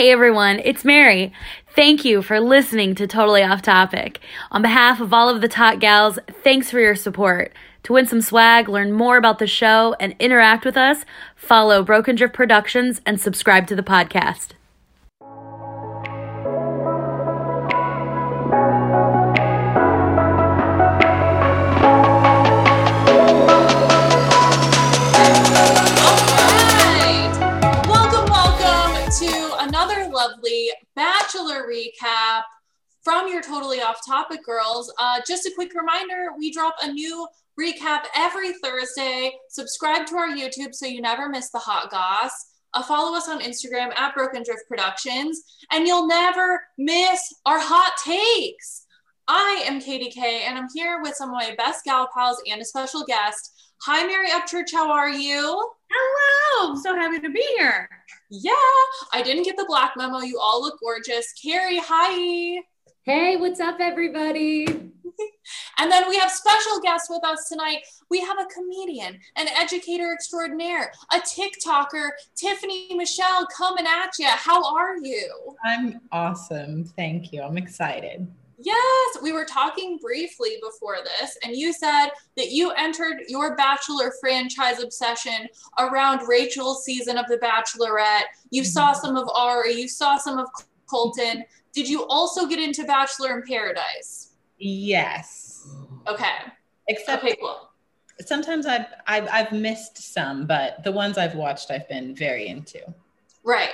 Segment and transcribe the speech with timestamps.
[0.00, 1.30] Hey everyone, it's Mary.
[1.76, 4.18] Thank you for listening to Totally Off Topic.
[4.50, 7.52] On behalf of all of the Tot Gals, thanks for your support.
[7.82, 11.04] To win some swag, learn more about the show, and interact with us,
[11.36, 14.52] follow Broken Drift Productions and subscribe to the podcast.
[31.30, 32.42] Bachelor recap
[33.04, 34.92] from your Totally Off Topic girls.
[34.98, 37.26] Uh, just a quick reminder we drop a new
[37.60, 39.32] recap every Thursday.
[39.48, 42.32] Subscribe to our YouTube so you never miss the hot goss.
[42.74, 47.92] Uh, follow us on Instagram at Broken Drift Productions, and you'll never miss our hot
[48.04, 48.86] takes.
[49.28, 52.60] I am Katie K, and I'm here with some of my best gal pals and
[52.60, 53.52] a special guest.
[53.82, 54.72] Hi, Mary Upchurch.
[54.72, 55.70] How are you?
[55.92, 57.88] Hello, so happy to be here.
[58.30, 58.52] Yeah,
[59.12, 60.20] I didn't get the black memo.
[60.20, 61.32] You all look gorgeous.
[61.32, 62.62] Carrie, hi.
[63.02, 64.66] Hey, what's up, everybody?
[65.78, 67.78] And then we have special guests with us tonight.
[68.10, 74.28] We have a comedian, an educator extraordinaire, a TikToker, Tiffany Michelle coming at you.
[74.28, 75.56] How are you?
[75.64, 76.84] I'm awesome.
[76.84, 77.42] Thank you.
[77.42, 78.28] I'm excited.
[78.62, 84.12] Yes, we were talking briefly before this, and you said that you entered your Bachelor
[84.20, 88.24] franchise obsession around Rachel's season of The Bachelorette.
[88.50, 89.00] You saw mm-hmm.
[89.00, 90.48] some of Ari, you saw some of
[90.88, 91.44] Colton.
[91.72, 94.32] Did you also get into Bachelor in Paradise?
[94.58, 95.66] Yes.
[96.06, 96.34] Okay.
[96.88, 97.70] Except Okay, cool.
[98.26, 102.80] sometimes I've, I've I've missed some, but the ones I've watched I've been very into.
[103.44, 103.70] Right.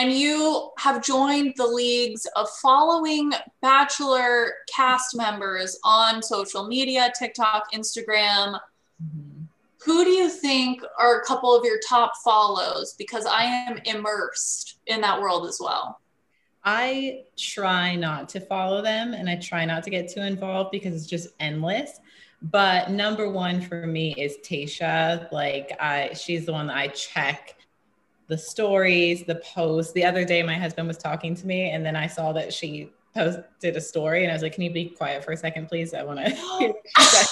[0.00, 7.70] And you have joined the leagues of following Bachelor cast members on social media, TikTok,
[7.74, 8.58] Instagram.
[9.02, 9.48] Mhm.
[9.84, 12.94] Who do you think are a couple of your top follows?
[12.96, 16.00] Because I am immersed in that world as well.
[16.64, 20.94] I try not to follow them and I try not to get too involved because
[20.94, 22.00] it's just endless.
[22.40, 25.30] But number one for me is Tayshia.
[25.30, 27.59] Like I she's the one that I check
[28.30, 29.92] the stories, the posts.
[29.92, 32.90] The other day my husband was talking to me and then I saw that she
[33.14, 35.92] posted a story and I was like, Can you be quiet for a second, please?
[35.92, 37.26] I want to hear what she said.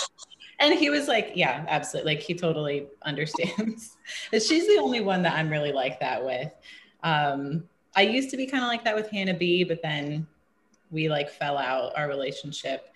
[0.61, 2.15] And he was like, Yeah, absolutely.
[2.17, 3.97] Like he totally understands.
[4.33, 6.51] She's the only one that I'm really like that with.
[7.05, 10.27] Um, I used to be kind of like that with Hannah B, but then
[10.91, 12.89] we like fell out our relationship.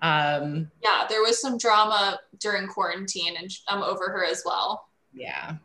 [0.00, 4.88] Um, Yeah, there was some drama during quarantine, and I'm over her as well.
[5.12, 5.56] yeah.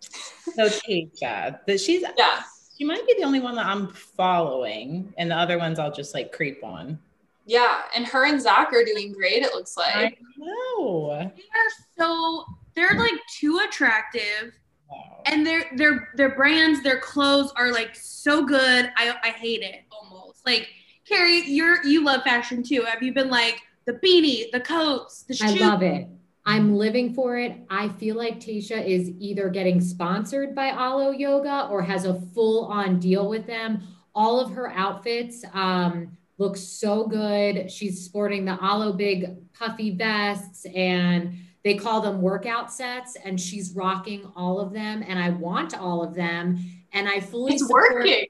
[0.00, 2.42] So Tayshia, but she's Yeah.
[2.76, 6.14] she might be the only one that I'm following, and the other ones I'll just
[6.14, 6.98] like creep on.
[7.46, 7.82] Yeah.
[7.94, 9.94] And her and Zac are doing great, it looks like.
[9.96, 11.32] I know.
[11.36, 12.44] They are so
[12.74, 14.54] they're like too attractive,
[14.90, 15.22] Wow.
[15.26, 18.90] and their their their brands, their clothes are like so good.
[18.96, 20.46] I I hate it almost.
[20.46, 20.68] Like
[21.06, 22.82] Carrie, you're you love fashion too.
[22.82, 25.50] Have you been like the beanie, the coats, the shoes?
[25.50, 25.60] I shoes?
[25.62, 26.06] love it.
[26.46, 27.58] I'm living for it.
[27.68, 32.64] I feel like Tayshia is either getting sponsored by Alo Yoga or has a full
[32.66, 33.82] on deal with them.
[34.14, 37.70] All of her outfits um, look so good.
[37.70, 43.72] She's sporting the Alo big puffy vests and they call them workout sets, and she's
[43.74, 45.04] rocking all of them.
[45.06, 46.58] And I want all of them.
[46.94, 48.24] And I fully It's support- working.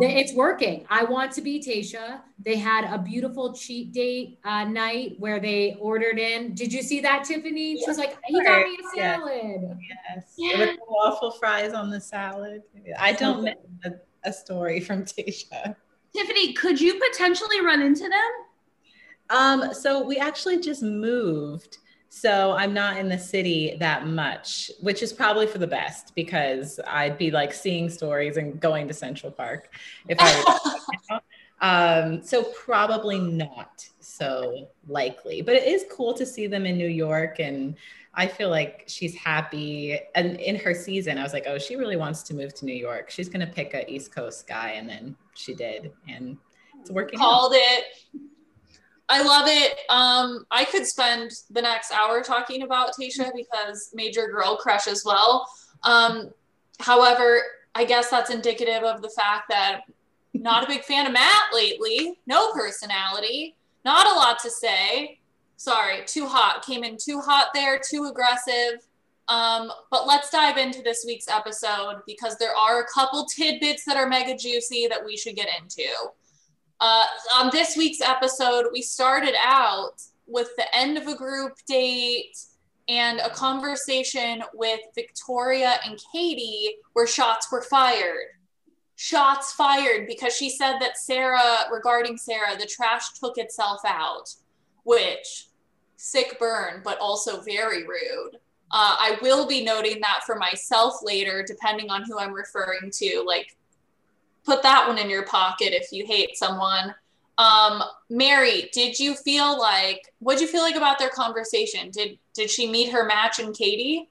[0.00, 0.84] They- It's working.
[0.90, 2.20] I want to be Tayshia.
[2.44, 6.54] They had a beautiful cheat date uh, night where they ordered in.
[6.54, 7.76] Did you see that, Tiffany?
[7.78, 9.78] She was like, "He got me a salad."
[10.14, 10.34] Yes.
[10.36, 10.58] Yeah.
[10.58, 12.62] With the waffle fries on the salad.
[12.98, 13.54] I don't miss
[13.84, 13.92] a,
[14.24, 15.76] a story from Tayshia.
[16.14, 18.32] Tiffany, could you potentially run into them?
[19.30, 21.78] Um, so we actually just moved.
[22.18, 26.80] So I'm not in the city that much, which is probably for the best because
[26.86, 29.74] I'd be like seeing stories and going to Central Park
[30.08, 31.20] if I
[31.60, 35.42] um so probably not so likely.
[35.42, 37.76] But it is cool to see them in New York and
[38.14, 41.96] I feel like she's happy and in her season I was like, "Oh, she really
[41.96, 43.10] wants to move to New York.
[43.10, 46.38] She's going to pick a East Coast guy." And then she did and
[46.80, 47.24] it's working out.
[47.24, 47.84] Called it.
[49.08, 49.78] I love it.
[49.88, 55.04] Um, I could spend the next hour talking about Tayshia because major girl crush as
[55.04, 55.48] well.
[55.84, 56.30] Um,
[56.80, 57.40] however,
[57.74, 59.82] I guess that's indicative of the fact that
[60.34, 62.18] not a big fan of Matt lately.
[62.26, 63.54] No personality.
[63.84, 65.20] Not a lot to say.
[65.56, 66.64] Sorry, too hot.
[66.64, 68.86] Came in too hot there, too aggressive.
[69.28, 73.96] Um, but let's dive into this week's episode because there are a couple tidbits that
[73.96, 75.88] are mega juicy that we should get into.
[76.80, 82.36] Uh, on this week's episode, we started out with the end of a group date
[82.88, 88.28] and a conversation with Victoria and Katie where shots were fired.
[88.96, 94.34] shots fired because she said that Sarah, regarding Sarah, the trash took itself out,
[94.84, 95.48] which
[95.96, 98.36] sick burn, but also very rude.
[98.70, 103.22] Uh, I will be noting that for myself later, depending on who I'm referring to.
[103.26, 103.56] Like,
[104.46, 106.94] put that one in your pocket if you hate someone.
[107.38, 111.90] Um, Mary, did you feel like what'd you feel like about their conversation?
[111.90, 114.08] Did did she meet her match in Katie?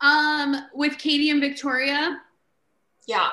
[0.00, 2.20] Um, with Katie and Victoria.
[3.06, 3.28] Yeah.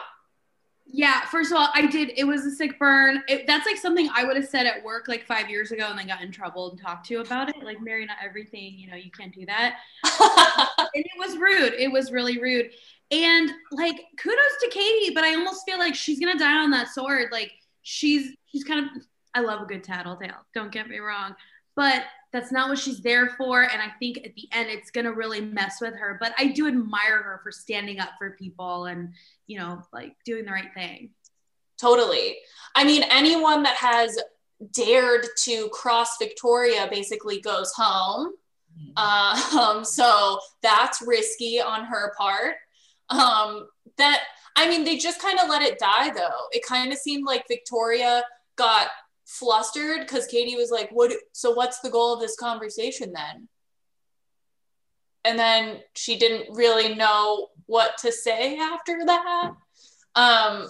[0.89, 2.13] Yeah, first of all, I did.
[2.15, 3.21] It was a sick burn.
[3.27, 5.99] It, that's like something I would have said at work like five years ago and
[5.99, 7.61] then got in trouble and talked to about it.
[7.61, 9.79] Like, Mary, not everything, you know, you can't do that.
[10.03, 11.73] and it was rude.
[11.73, 12.71] It was really rude.
[13.09, 16.89] And like, kudos to Katie, but I almost feel like she's gonna die on that
[16.89, 17.29] sword.
[17.31, 17.51] Like,
[17.81, 19.03] she's she's kind of.
[19.33, 20.45] I love a good tattletale.
[20.53, 21.35] Don't get me wrong,
[21.75, 23.63] but that's not what she's there for.
[23.63, 26.17] And I think at the end, it's gonna really mess with her.
[26.19, 29.13] But I do admire her for standing up for people and
[29.45, 31.11] you know, like doing the right thing.
[31.79, 32.37] Totally.
[32.75, 34.17] I mean, anyone that has
[34.73, 38.33] dared to cross Victoria basically goes home.
[38.95, 42.55] Uh, um, so that's risky on her part.
[43.09, 43.67] Um,
[43.97, 44.21] that
[44.55, 46.47] I mean, they just kind of let it die though.
[46.51, 48.23] It kind of seemed like Victoria
[48.55, 48.87] got
[49.25, 51.13] flustered because Katie was like, "What?
[51.33, 53.47] So what's the goal of this conversation then?"
[55.25, 59.51] And then she didn't really know what to say after that.
[60.15, 60.67] Um,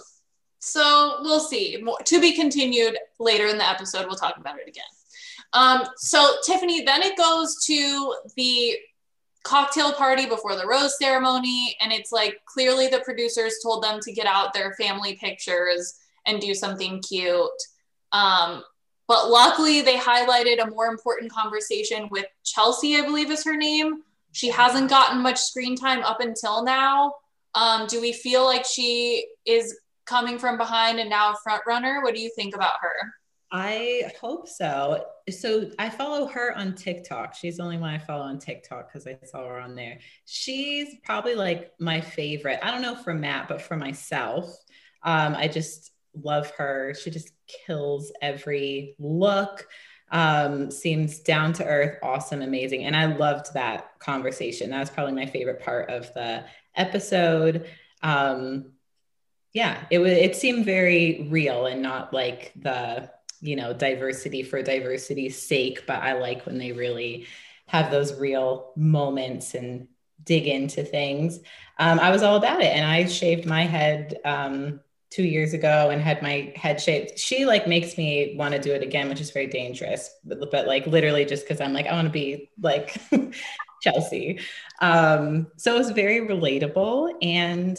[0.58, 1.78] so we'll see.
[1.82, 4.06] More, to be continued later in the episode.
[4.06, 4.84] We'll talk about it again.
[5.52, 8.76] Um, so Tiffany, then it goes to the
[9.48, 14.12] cocktail party before the rose ceremony, and it's like clearly the producers told them to
[14.12, 15.94] get out their family pictures
[16.26, 17.48] and do something cute.
[18.12, 18.62] Um,
[19.06, 24.02] but luckily, they highlighted a more important conversation with Chelsea, I believe is her name,
[24.32, 27.14] she hasn't gotten much screen time up until now.
[27.54, 32.02] Um, do we feel like she is coming from behind and now a front runner?
[32.02, 33.14] What do you think about her?
[33.50, 35.06] I hope so.
[35.30, 37.34] So I follow her on TikTok.
[37.34, 39.98] She's the only one I follow on TikTok because I saw her on there.
[40.26, 42.58] She's probably like my favorite.
[42.62, 44.54] I don't know for Matt, but for myself,
[45.02, 46.94] um, I just love her.
[46.94, 47.30] She just
[47.66, 49.66] kills every look
[50.10, 52.84] um, seems down to earth, awesome, amazing.
[52.84, 54.70] And I loved that conversation.
[54.70, 57.66] That was probably my favorite part of the episode.
[58.02, 58.72] Um,
[59.52, 63.10] yeah, it was, it seemed very real and not like the,
[63.40, 67.26] you know, diversity for diversity's sake, but I like when they really
[67.66, 69.88] have those real moments and
[70.24, 71.38] dig into things.
[71.78, 72.74] Um, I was all about it.
[72.74, 74.80] And I shaved my head um,
[75.10, 77.18] two years ago and had my head shaved.
[77.18, 80.10] She like makes me want to do it again, which is very dangerous.
[80.24, 82.96] But, but like literally just because I'm like, I want to be like
[83.82, 84.40] Chelsea.
[84.80, 87.78] Um, so it was very relatable and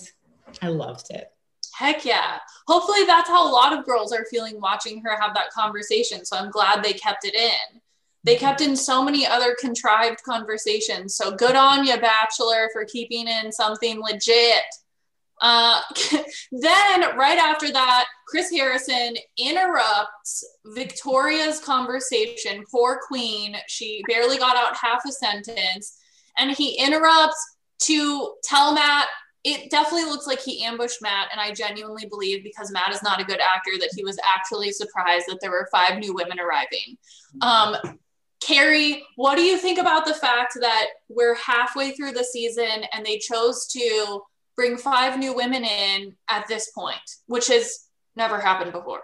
[0.62, 1.32] I loved it.
[1.80, 2.40] Heck yeah.
[2.68, 6.26] Hopefully that's how a lot of girls are feeling watching her have that conversation.
[6.26, 7.80] So I'm glad they kept it in.
[8.26, 8.46] They mm-hmm.
[8.46, 11.16] kept in so many other contrived conversations.
[11.16, 14.66] So good on you, Bachelor, for keeping in something legit.
[15.40, 15.80] Uh,
[16.52, 20.44] then, right after that, Chris Harrison interrupts
[20.76, 22.66] Victoria's conversation.
[22.70, 23.56] Poor Queen.
[23.70, 25.98] She barely got out half a sentence.
[26.38, 29.08] And he interrupts to tell Matt,
[29.44, 31.30] it definitely looks like he ambushed Matt.
[31.32, 34.72] And I genuinely believe, because Matt is not a good actor, that he was actually
[34.72, 36.98] surprised that there were five new women arriving.
[37.42, 37.76] Um,
[38.42, 43.06] Carrie, what do you think about the fact that we're halfway through the season and
[43.06, 44.22] they chose to
[44.60, 49.04] bring five new women in at this point, which has never happened before.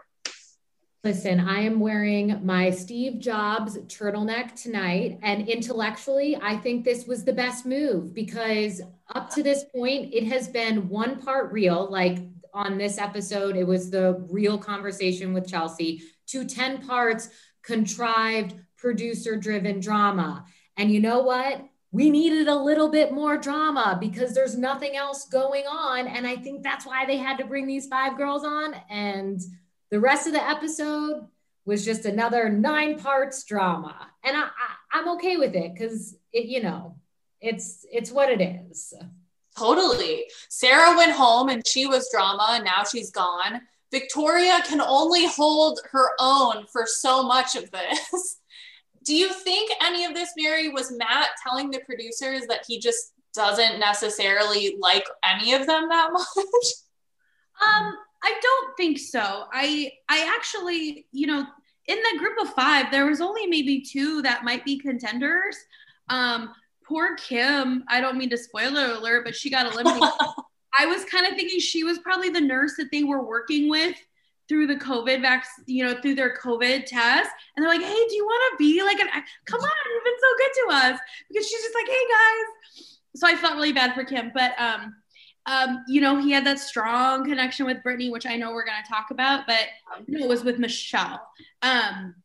[1.05, 5.19] Listen, I am wearing my Steve Jobs turtleneck tonight.
[5.21, 8.81] And intellectually, I think this was the best move because
[9.13, 11.87] up to this point, it has been one part real.
[11.91, 12.23] Like
[12.55, 17.29] on this episode, it was the real conversation with Chelsea, to 10 parts
[17.61, 20.43] contrived, producer driven drama.
[20.75, 21.65] And you know what?
[21.91, 26.07] we needed a little bit more drama because there's nothing else going on.
[26.07, 28.73] And I think that's why they had to bring these five girls on.
[28.89, 29.39] And
[29.95, 31.25] the rest of the episode
[31.63, 33.95] was just another nine parts drama.
[34.25, 34.49] And I,
[34.91, 36.97] I, am okay with it because it, you know,
[37.39, 38.93] it's it's what it is.
[39.57, 40.25] Totally.
[40.49, 43.61] Sarah went home and she was drama and now she's gone.
[43.89, 48.41] Victoria can only hold her own for so much of this.
[49.05, 53.13] do you think any of this, Mary, was Matt telling the producers that he just
[53.33, 56.67] doesn't necessarily like any of them that much?
[57.65, 57.93] Um,
[58.25, 59.45] I don't think so.
[59.53, 61.45] I I actually, you know,
[61.87, 65.55] in the group of five, there was only maybe two that might be contenders.
[66.09, 66.51] Um,
[66.87, 70.09] poor Kim, I don't mean to spoiler alert, but she got eliminated.
[70.79, 73.95] I was kind of thinking she was probably the nurse that they were working with
[74.49, 77.29] through the COVID vaccine, you know, through their COVID test.
[77.55, 79.07] And they're like, hey, do you want to be like an,
[79.45, 80.99] come on, you've been so good to us.
[81.29, 82.97] Because she's just like, hey guys.
[83.15, 84.31] So I felt really bad for Kim.
[84.33, 84.95] But, um,
[85.45, 88.81] um, you know, he had that strong connection with Brittany, which I know we're going
[88.83, 89.67] to talk about, but
[90.07, 91.21] no, it was with Michelle.
[91.61, 92.15] Um,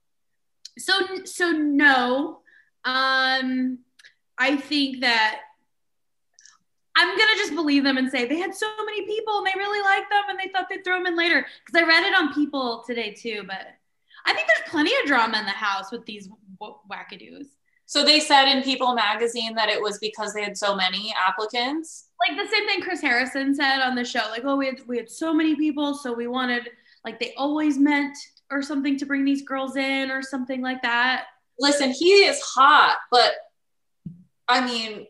[0.79, 0.93] so,
[1.25, 2.41] so no,
[2.85, 3.79] um,
[4.39, 5.41] I think that
[6.97, 9.83] I'm gonna just believe them and say they had so many people and they really
[9.83, 11.47] liked them and they thought they'd throw them in later.
[11.65, 13.69] Because I read it on People today too, but
[14.27, 16.29] I think there's plenty of drama in the house with these
[16.91, 17.47] wackadoos.
[17.91, 22.05] So they said in People magazine that it was because they had so many applicants.
[22.21, 24.21] Like the same thing Chris Harrison said on the show.
[24.31, 26.69] Like, oh, we had we had so many people, so we wanted
[27.05, 28.17] like they always meant
[28.49, 31.25] or something to bring these girls in or something like that.
[31.59, 33.33] Listen, he is hot, but
[34.47, 35.09] I mean,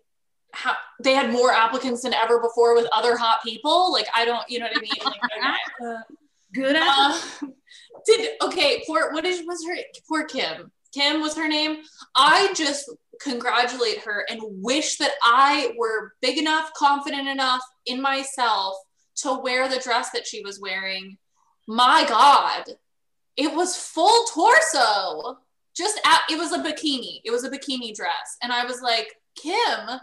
[0.52, 3.92] how, they had more applicants than ever before with other hot people.
[3.92, 4.92] Like, I don't, you know what I mean?
[5.04, 5.96] Like, uh,
[6.54, 6.76] Good.
[6.76, 7.18] Uh,
[8.06, 8.82] did okay.
[8.87, 9.76] Poor what is was her
[10.08, 10.72] poor Kim?
[10.92, 11.78] Kim was her name.
[12.16, 12.90] I just
[13.23, 18.76] congratulate her and wish that I were big enough, confident enough in myself
[19.16, 21.18] to wear the dress that she was wearing.
[21.68, 22.64] My God,
[23.37, 25.38] it was full torso.
[25.76, 27.20] Just at, it was a bikini.
[27.25, 30.00] It was a bikini dress, and I was like, Kim,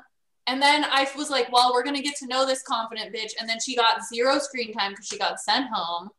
[0.48, 3.34] and then I was like, well, we're going to get to know this confident bitch.
[3.40, 6.10] And then she got zero screen time because she got sent home.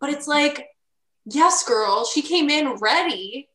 [0.00, 0.68] But it's like,
[1.26, 3.48] yes, girl, she came in ready,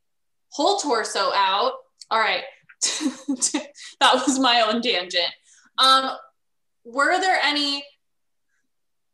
[0.50, 1.74] whole torso out.
[2.12, 2.44] All right.
[2.82, 5.32] that was my own tangent.
[5.77, 6.12] Um,
[6.86, 7.84] were there any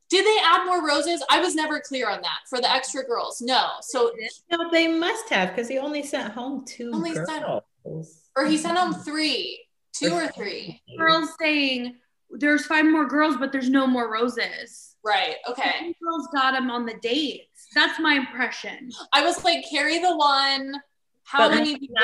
[0.10, 1.24] did they add more roses?
[1.30, 3.42] I was never clear on that for the extra girls.
[3.42, 3.70] No.
[3.82, 4.12] So
[4.52, 7.28] no, they must have because he only sent home two only girls.
[7.28, 7.46] Sent,
[8.36, 9.62] or he sent home three.
[9.94, 10.82] Two or three.
[10.98, 11.96] Girls saying
[12.30, 14.96] there's five more girls, but there's no more roses.
[15.04, 15.36] Right.
[15.50, 15.96] Okay.
[16.04, 17.68] girls got them on the dates.
[17.74, 18.90] That's my impression.
[19.14, 20.76] I was like, carry the one.
[21.26, 21.96] How but many people?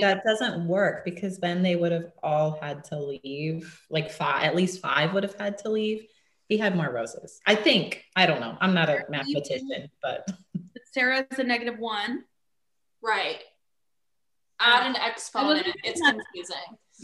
[0.00, 3.80] That doesn't work because then they would have all had to leave.
[3.90, 6.04] Like five, at least five would have had to leave.
[6.48, 7.40] He had more roses.
[7.46, 8.04] I think.
[8.14, 8.56] I don't know.
[8.60, 10.30] I'm not a mathematician, but
[10.92, 12.24] Sarah's a negative one.
[13.02, 13.38] Right.
[14.60, 15.66] Add an exponent.
[15.82, 16.56] It's confusing.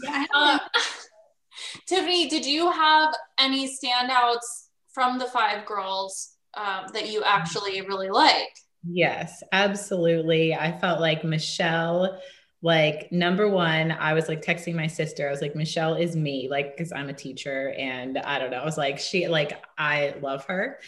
[0.03, 0.25] Yeah.
[0.33, 0.59] Uh,
[1.87, 8.09] Tiffany, did you have any standouts from the five girls um, that you actually really
[8.09, 8.55] like?
[8.87, 10.53] Yes, absolutely.
[10.55, 12.21] I felt like Michelle,
[12.61, 15.27] like number one, I was like texting my sister.
[15.27, 18.57] I was like, Michelle is me, like, because I'm a teacher and I don't know.
[18.59, 20.79] I was like, she, like, I love her.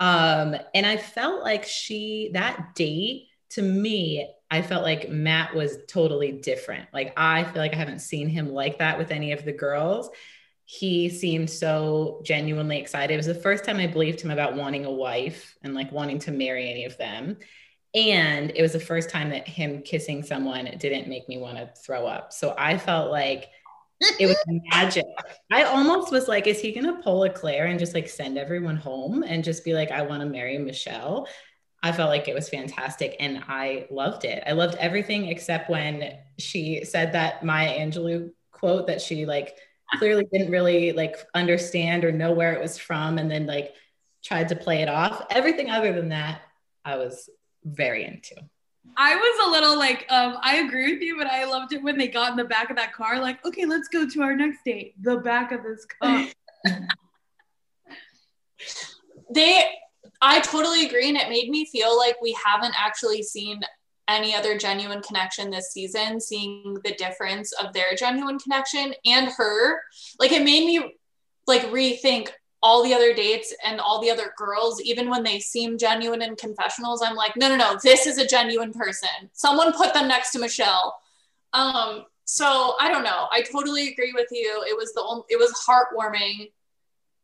[0.00, 5.78] Um, and I felt like she, that date to me, I felt like Matt was
[5.88, 6.88] totally different.
[6.92, 10.08] Like I feel like I haven't seen him like that with any of the girls.
[10.70, 13.14] He seemed so genuinely excited.
[13.14, 16.18] It was the first time I believed him about wanting a wife and like wanting
[16.18, 17.38] to marry any of them.
[17.94, 21.70] And it was the first time that him kissing someone didn't make me want to
[21.80, 22.34] throw up.
[22.34, 23.48] So I felt like
[24.20, 24.36] it was
[24.70, 25.06] magic.
[25.50, 28.76] I almost was like, is he gonna pull a Claire and just like send everyone
[28.76, 31.28] home and just be like, I want to marry Michelle?
[31.82, 34.42] I felt like it was fantastic and I loved it.
[34.46, 39.56] I loved everything except when she said that Maya Angelou quote that she like
[39.96, 43.74] clearly didn't really like understand or know where it was from and then like
[44.22, 45.26] tried to play it off.
[45.30, 46.42] Everything other than that,
[46.84, 47.28] I was
[47.64, 48.36] very into.
[48.96, 51.98] I was a little like, um, I agree with you, but I loved it when
[51.98, 54.64] they got in the back of that car, like, okay, let's go to our next
[54.64, 56.26] date, the back of this car.
[59.34, 59.62] they
[60.20, 61.08] I totally agree.
[61.08, 63.60] And it made me feel like we haven't actually seen
[64.08, 69.80] any other genuine connection this season, seeing the difference of their genuine connection and her.
[70.18, 70.96] Like it made me
[71.46, 72.30] like rethink
[72.62, 76.34] all the other dates and all the other girls, even when they seem genuine in
[76.34, 79.08] confessionals, I'm like, no, no, no, this is a genuine person.
[79.32, 80.98] Someone put them next to Michelle.
[81.52, 83.28] Um, so I don't know.
[83.30, 84.64] I totally agree with you.
[84.68, 86.50] It was the only, it was heartwarming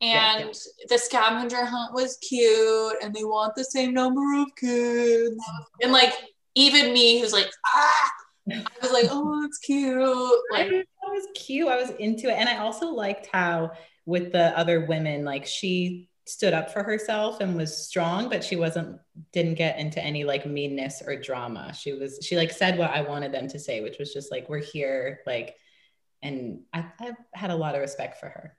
[0.00, 0.86] and yeah, yeah.
[0.88, 5.36] the scavenger hunt was cute and they want the same number of kids
[5.82, 6.12] and like
[6.54, 8.10] even me who's like ah!
[8.50, 10.40] I was like oh it's cute.
[10.52, 11.68] Like it was cute.
[11.68, 12.34] I was into it.
[12.34, 13.72] And I also liked how
[14.06, 18.56] with the other women like she stood up for herself and was strong but she
[18.56, 18.98] wasn't
[19.32, 21.72] didn't get into any like meanness or drama.
[21.74, 24.48] She was she like said what I wanted them to say which was just like
[24.48, 25.56] we're here like
[26.22, 28.56] and I, I had a lot of respect for her.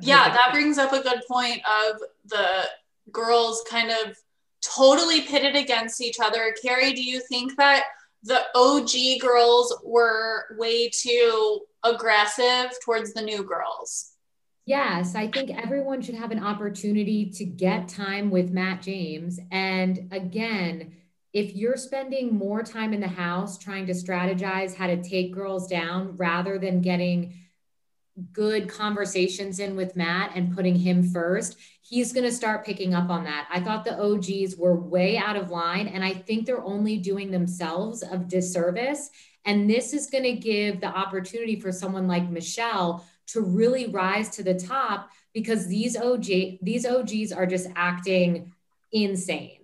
[0.00, 2.64] Yeah, that brings up a good point of the
[3.12, 4.16] girls kind of
[4.64, 6.54] totally pitted against each other.
[6.62, 7.84] Carrie, do you think that
[8.22, 14.12] the OG girls were way too aggressive towards the new girls?
[14.66, 19.38] Yes, I think everyone should have an opportunity to get time with Matt James.
[19.50, 20.94] And again,
[21.34, 25.66] if you're spending more time in the house trying to strategize how to take girls
[25.66, 27.34] down rather than getting
[28.32, 33.10] good conversations in with Matt and putting him first, he's going to start picking up
[33.10, 33.46] on that.
[33.50, 37.30] I thought the OGs were way out of line, and I think they're only doing
[37.30, 39.10] themselves a disservice.
[39.44, 44.30] And this is going to give the opportunity for someone like Michelle to really rise
[44.30, 46.26] to the top because these OG
[46.62, 48.52] these OGs are just acting
[48.92, 49.60] insane.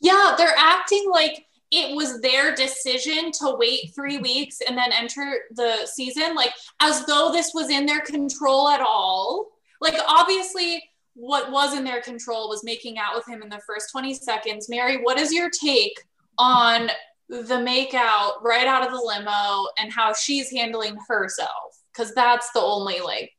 [0.00, 5.40] Yeah, they're acting like it was their decision to wait three weeks and then enter
[5.50, 9.48] the season, like as though this was in their control at all.
[9.80, 10.82] Like, obviously,
[11.14, 14.68] what was in their control was making out with him in the first 20 seconds.
[14.68, 15.96] Mary, what is your take
[16.38, 16.90] on
[17.28, 21.78] the makeout right out of the limo and how she's handling herself?
[21.92, 23.30] Because that's the only, like,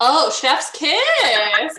[0.00, 1.78] oh, chef's kiss.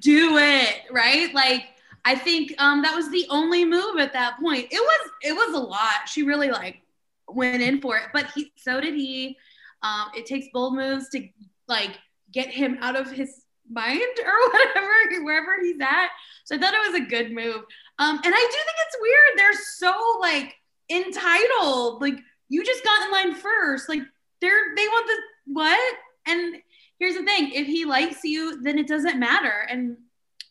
[0.00, 1.34] Do it, right?
[1.34, 1.66] Like,
[2.04, 4.66] I think um, that was the only move at that point.
[4.70, 6.06] It was it was a lot.
[6.06, 6.82] She really like
[7.28, 9.36] went in for it, but he so did he.
[9.82, 11.26] Um, it takes bold moves to
[11.66, 11.98] like
[12.34, 16.08] get him out of his mind or whatever wherever he's at.
[16.44, 17.64] So I thought it was a good move.
[17.98, 19.38] Um, and I do think it's weird.
[19.38, 20.54] They're so like
[20.90, 22.02] entitled.
[22.02, 23.88] Like you just got in line first.
[23.88, 24.02] Like
[24.40, 25.94] they're they want the what?
[26.26, 26.56] And
[26.98, 29.66] here's the thing: if he likes you, then it doesn't matter.
[29.70, 29.96] And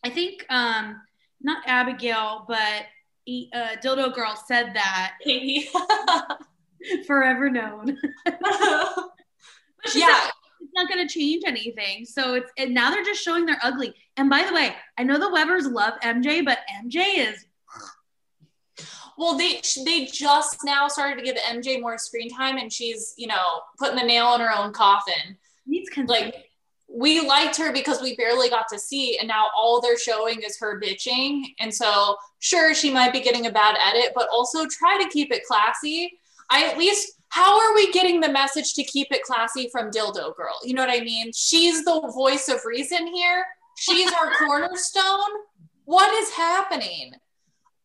[0.02, 1.00] I think um
[1.40, 2.86] not Abigail, but
[3.54, 5.14] uh, Dildo Girl said that.
[7.06, 7.98] Forever known.
[9.94, 10.20] yeah.
[10.20, 10.30] Said,
[10.74, 12.04] not going to change anything.
[12.04, 13.94] So it's and now they're just showing they're ugly.
[14.16, 17.46] And by the way, I know the Webbers love MJ, but MJ is.
[19.16, 23.28] Well, they they just now started to give MJ more screen time, and she's you
[23.28, 25.38] know putting the nail in her own coffin.
[25.68, 26.34] Needs like
[26.94, 30.58] we liked her because we barely got to see and now all they're showing is
[30.58, 35.02] her bitching and so sure she might be getting a bad edit but also try
[35.02, 36.18] to keep it classy
[36.50, 40.36] i at least how are we getting the message to keep it classy from dildo
[40.36, 40.56] girl?
[40.62, 41.32] You know what i mean?
[41.34, 43.44] She's the voice of reason here.
[43.76, 45.32] She's our cornerstone.
[45.84, 47.12] What is happening?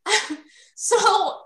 [0.81, 1.41] So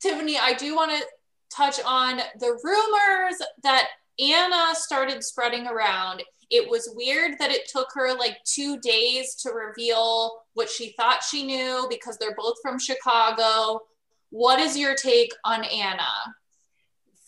[0.00, 1.04] tiffany i do want to
[1.52, 3.88] touch on the rumors that
[4.20, 6.22] anna started spreading around.
[6.48, 11.24] It was weird that it took her like two days to reveal what she thought
[11.24, 13.80] she knew because they're both from Chicago.
[14.30, 16.12] What is your take on Anna?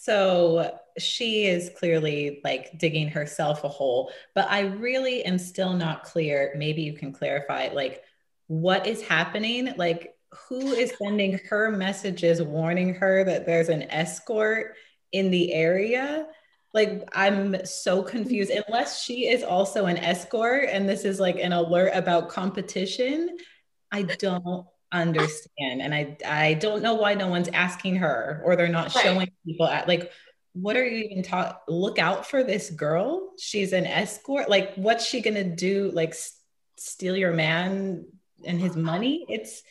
[0.00, 6.04] So she is clearly like digging herself a hole, but I really am still not
[6.04, 6.54] clear.
[6.56, 8.02] Maybe you can clarify like
[8.46, 9.74] what is happening?
[9.76, 10.14] Like,
[10.48, 14.76] who is sending her messages warning her that there's an escort
[15.12, 16.26] in the area?
[16.74, 21.52] like i'm so confused unless she is also an escort and this is like an
[21.52, 23.36] alert about competition
[23.90, 28.68] i don't understand and i i don't know why no one's asking her or they're
[28.68, 29.04] not right.
[29.04, 30.10] showing people at like
[30.54, 35.04] what are you even taught look out for this girl she's an escort like what's
[35.06, 36.40] she gonna do like s-
[36.78, 38.04] steal your man
[38.46, 39.62] and his money it's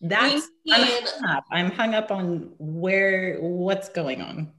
[0.00, 1.44] that's I'm hung, up.
[1.50, 4.52] I'm hung up on where what's going on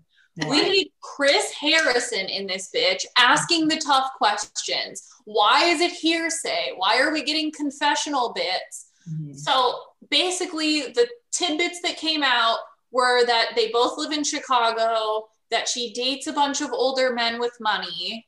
[0.47, 5.05] we need Chris Harrison in this bitch asking the tough questions.
[5.25, 6.71] Why is it hearsay?
[6.77, 8.90] Why are we getting confessional bits?
[9.09, 9.33] Mm-hmm.
[9.33, 9.75] So
[10.09, 12.57] basically, the tidbits that came out
[12.91, 17.39] were that they both live in Chicago, that she dates a bunch of older men
[17.39, 18.27] with money.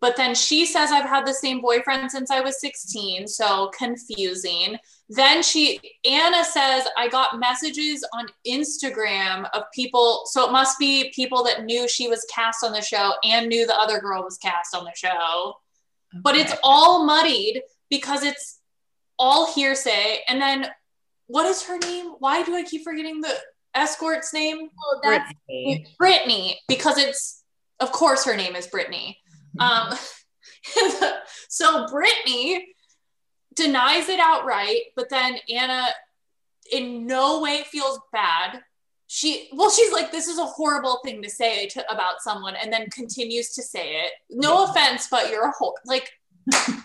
[0.00, 3.28] But then she says, I've had the same boyfriend since I was 16.
[3.28, 4.76] So confusing.
[5.08, 10.22] Then she, Anna says, I got messages on Instagram of people.
[10.26, 13.64] So it must be people that knew she was cast on the show and knew
[13.64, 15.54] the other girl was cast on the show.
[16.12, 16.20] Okay.
[16.24, 18.58] But it's all muddied because it's
[19.22, 20.18] all hearsay.
[20.28, 20.66] And then
[21.28, 22.06] what is her name?
[22.18, 23.32] Why do I keep forgetting the
[23.72, 24.68] escort's name?
[24.84, 25.86] Oh, that's Brittany.
[25.96, 27.44] Brittany, because it's,
[27.78, 29.20] of course, her name is Brittany.
[29.60, 29.96] Um,
[31.48, 32.74] so Brittany
[33.54, 35.86] denies it outright, but then Anna
[36.72, 38.60] in no way feels bad.
[39.06, 42.72] She well, she's like, this is a horrible thing to say to, about someone, and
[42.72, 44.12] then continues to say it.
[44.30, 46.10] No offense, but you're a whole Like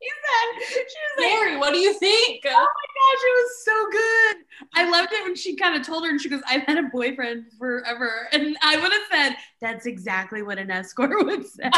[0.00, 2.42] He said, she was like, Mary, what do you think?
[2.46, 4.36] Oh my gosh, it was so good.
[4.74, 6.84] I loved it when she kind of told her and she goes, I've had a
[6.84, 8.28] boyfriend forever.
[8.32, 11.64] And I would have said, that's exactly what an escort would say.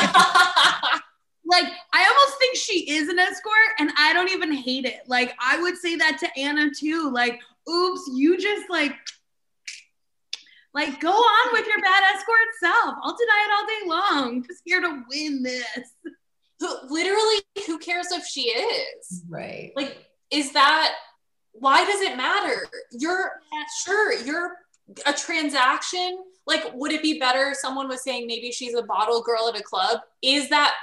[1.44, 5.00] like I almost think she is an escort and I don't even hate it.
[5.08, 7.10] Like I would say that to Anna too.
[7.12, 8.94] Like, oops, you just like
[10.74, 12.94] Like, go on with your bad escort self.
[13.02, 14.36] I'll deny it all day long.
[14.36, 15.92] I'm just here to win this.
[16.62, 19.24] Who, literally, who cares if she is?
[19.28, 19.72] Right.
[19.74, 19.98] Like,
[20.30, 20.94] is that
[21.52, 22.66] why does it matter?
[22.92, 23.32] You're
[23.84, 24.52] sure you're
[25.06, 26.24] a transaction.
[26.46, 29.60] Like, would it be better if someone was saying maybe she's a bottle girl at
[29.60, 30.00] a club?
[30.22, 30.74] Is that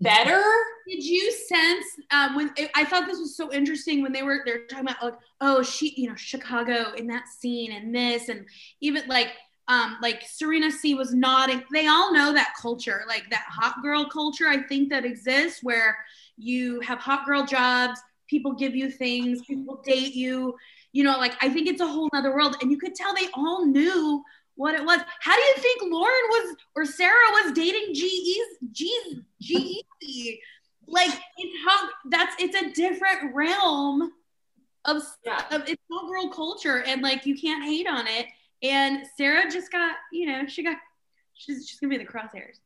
[0.00, 0.42] better?
[0.88, 4.66] Did you sense um, when I thought this was so interesting when they were they're
[4.66, 8.46] talking about like oh she you know Chicago in that scene and this and
[8.80, 9.28] even like
[9.68, 11.62] um like Serena C was nodding.
[11.72, 14.48] They all know that culture like that hot girl culture.
[14.48, 15.96] I think that exists where
[16.36, 20.56] you have hot girl jobs, people give you things, people date you.
[20.92, 23.28] You know, like I think it's a whole other world, and you could tell they
[23.34, 24.24] all knew
[24.56, 25.00] what it was.
[25.20, 29.22] How do you think Lauren was or Sarah was dating G-Eazy?
[29.40, 30.40] G G
[30.88, 34.10] like it's how that's it's a different realm
[34.84, 35.42] of, Yeah.
[35.50, 38.26] of it's all girl culture and like you can't hate on it.
[38.62, 40.76] And Sarah just got, you know, she got
[41.34, 42.56] she's she's gonna be in the crosshairs.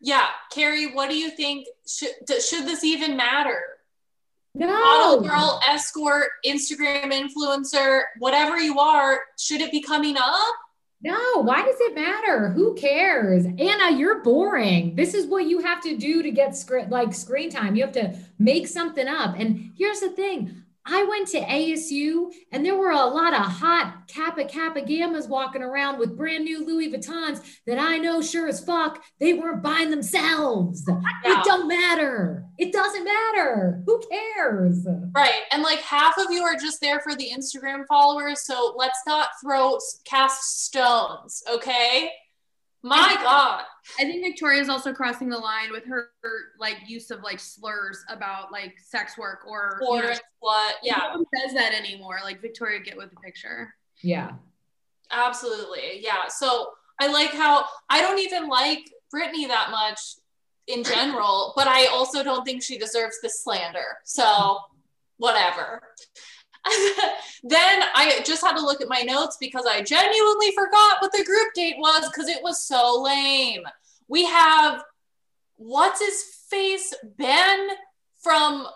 [0.00, 1.66] Yeah, Carrie, what do you think?
[1.86, 2.10] Should
[2.42, 3.60] should this even matter?
[4.54, 4.66] No.
[4.68, 5.28] Model No.
[5.28, 10.54] girl, escort, Instagram influencer, whatever you are, should it be coming up?
[11.02, 12.48] No, why does it matter?
[12.48, 13.44] Who cares?
[13.44, 14.94] Anna, you're boring.
[14.94, 17.74] This is what you have to do to get screen like screen time.
[17.76, 19.36] You have to make something up.
[19.38, 20.63] And here's the thing.
[20.86, 25.62] I went to ASU and there were a lot of hot Kappa Kappa Gammas walking
[25.62, 29.90] around with brand new Louis Vuittons that I know sure as fuck they weren't buying
[29.90, 30.88] themselves.
[31.26, 32.44] It don't matter.
[32.58, 33.82] It doesn't matter.
[33.86, 34.86] Who cares?
[35.14, 35.40] Right.
[35.50, 38.42] And like half of you are just there for the Instagram followers.
[38.42, 42.10] So let's not throw cast stones, okay?
[42.84, 43.62] My God.
[43.98, 47.40] I think Victoria is also crossing the line with her, her, like use of like
[47.40, 50.74] slurs about like sex work or you know, what?
[50.84, 52.18] no Yeah, one says that anymore.
[52.22, 53.74] Like Victoria, get with the picture.
[54.02, 54.32] Yeah.
[55.10, 56.00] absolutely.
[56.00, 56.28] Yeah.
[56.28, 56.68] So
[57.00, 59.98] I like how I don't even like Brittany that much
[60.66, 63.96] in general, but I also don't think she deserves the slander.
[64.04, 64.58] So
[65.16, 65.80] whatever.
[67.44, 71.24] then I just had to look at my notes because I genuinely forgot what the
[71.24, 73.62] group date was because it was so lame.
[74.08, 74.82] We have
[75.56, 77.68] what's his face Ben
[78.22, 78.66] from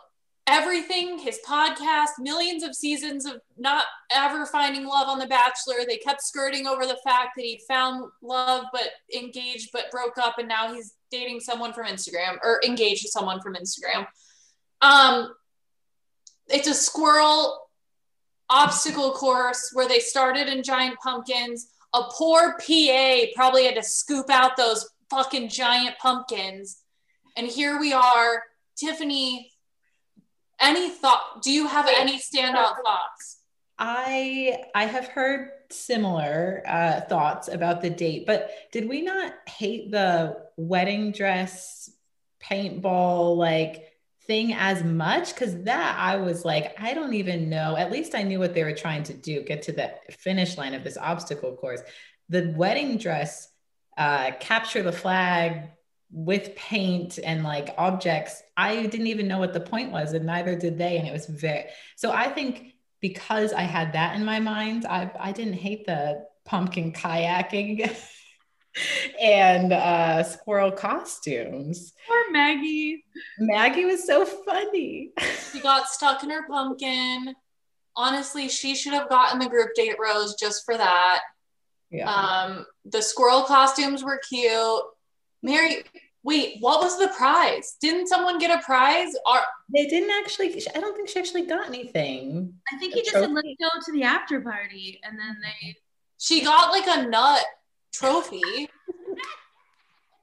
[0.47, 5.85] everything, his podcast, millions of seasons of not ever finding love on The Bachelor.
[5.87, 10.39] They kept skirting over the fact that he'd found love but engaged but broke up
[10.39, 14.07] and now he's dating someone from Instagram or engaged to someone from Instagram.
[14.81, 15.35] Um
[16.49, 17.68] it's a squirrel
[18.51, 21.69] obstacle course where they started in giant pumpkins.
[21.95, 26.83] A poor PA probably had to scoop out those fucking giant pumpkins.
[27.37, 28.43] And here we are.
[28.77, 29.53] Tiffany,
[30.61, 31.43] any thought?
[31.43, 33.39] Do you have any standout thoughts?
[33.79, 39.91] I I have heard similar uh, thoughts about the date, but did we not hate
[39.91, 41.91] the wedding dress
[42.43, 43.88] paintball like
[44.29, 45.35] thing as much?
[45.35, 47.77] Because that I was like, I don't even know.
[47.77, 50.75] At least I knew what they were trying to do, get to the finish line
[50.75, 51.81] of this obstacle course.
[52.29, 53.49] The wedding dress,
[53.97, 55.71] uh, capture the flag
[56.11, 58.43] with paint and like objects.
[58.57, 60.99] I didn't even know what the point was, and neither did they.
[60.99, 61.65] And it was very
[61.97, 62.13] so.
[62.13, 66.93] I think because I had that in my mind, I, I didn't hate the pumpkin
[66.93, 67.91] kayaking
[69.21, 71.93] and uh, squirrel costumes.
[72.07, 73.05] Poor Maggie.
[73.39, 75.13] Maggie was so funny.
[75.53, 77.35] She got stuck in her pumpkin.
[77.97, 81.21] Honestly, she should have gotten the group date rose just for that.
[81.91, 82.09] Yeah.
[82.11, 84.83] Um, the squirrel costumes were cute.
[85.43, 85.85] Mary,
[86.23, 87.77] wait, what was the prize?
[87.81, 89.13] Didn't someone get a prize?
[89.27, 92.53] Are they didn't actually, I don't think she actually got anything.
[92.73, 95.01] I think he just said, let's go to the after party.
[95.03, 95.77] And then they,
[96.19, 97.45] she got like a nut
[97.99, 98.69] trophy.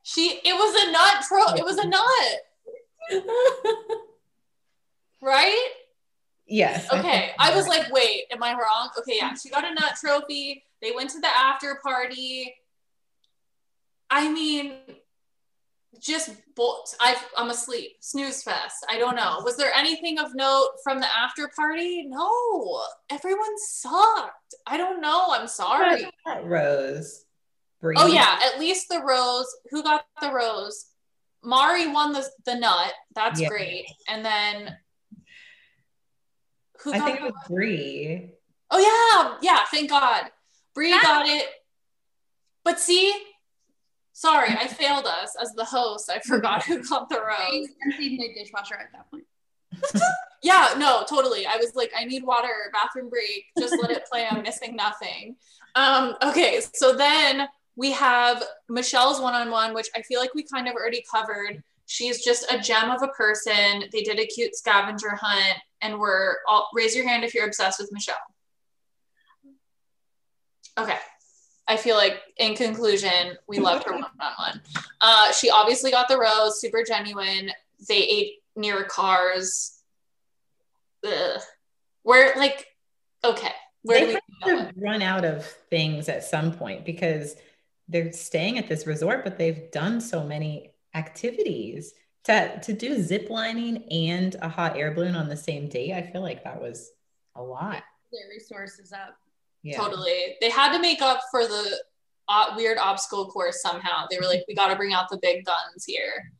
[0.03, 3.25] she it was a nut tro it was a nut,
[5.21, 5.69] right?
[6.47, 6.87] Yes.
[6.91, 7.01] Okay.
[7.01, 8.89] think- I was like, wait, am I wrong?
[8.99, 9.33] Okay, yeah.
[9.33, 10.63] She got a nut trophy.
[10.81, 12.53] They went to the after party.
[14.11, 14.73] I mean,
[15.99, 16.95] just bolt.
[16.99, 17.93] I I'm asleep.
[18.01, 18.85] Snooze fest.
[18.89, 19.41] I don't know.
[19.43, 22.05] Was there anything of note from the after party?
[22.07, 22.81] No.
[23.09, 24.53] Everyone sucked.
[24.67, 25.27] I don't know.
[25.31, 26.07] I'm sorry.
[26.43, 27.24] Rose.
[27.85, 27.95] Bree.
[27.99, 29.45] Oh yeah, at least the rose.
[29.69, 30.87] Who got the rose?
[31.43, 32.91] Mari won the the nut.
[33.13, 33.49] That's Yeah.
[33.49, 33.85] great.
[34.07, 34.75] And then
[36.81, 38.31] who I got think it the- was Bree.
[38.71, 40.31] Oh yeah, yeah, thank God.
[40.73, 41.45] Bree got it.
[42.63, 43.13] But see,
[44.13, 46.09] sorry, I failed us as the host.
[46.09, 47.15] I forgot who got the
[47.51, 47.67] they rose.
[47.85, 49.25] emptied my dishwasher at that point.
[50.41, 51.45] yeah, no, totally.
[51.45, 54.25] I was like, I need water, bathroom break, just let it play.
[54.27, 55.35] I'm missing nothing.
[55.75, 60.43] Um, okay, so then we have Michelle's one on one, which I feel like we
[60.43, 61.63] kind of already covered.
[61.87, 63.83] She's just a gem of a person.
[63.91, 67.79] They did a cute scavenger hunt, and we're all raise your hand if you're obsessed
[67.79, 68.15] with Michelle.
[70.77, 70.97] Okay.
[71.67, 74.61] I feel like in conclusion, we loved her one on one.
[75.01, 77.49] Uh, she obviously got the rose, super genuine.
[77.87, 79.79] They ate near cars.
[81.05, 81.41] Ugh.
[82.03, 82.67] We're like,
[83.23, 87.35] okay, where they do we have to run out of things at some point because
[87.87, 91.93] they're staying at this resort, but they've done so many activities
[92.23, 95.93] to to do zip lining and a hot air balloon on the same day.
[95.93, 96.91] I feel like that was
[97.35, 97.83] a lot.
[98.11, 99.15] Their resources up.
[99.63, 99.77] Yeah.
[99.77, 100.35] Totally.
[100.41, 101.83] They had to make up for the
[102.27, 104.05] uh, weird obstacle course somehow.
[104.09, 106.31] They were like, we got to bring out the big guns here.